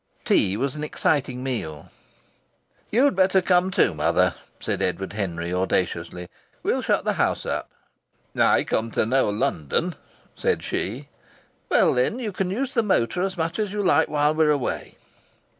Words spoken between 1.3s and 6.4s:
meal. "You'd better come too mother," said Edward Henry, audaciously.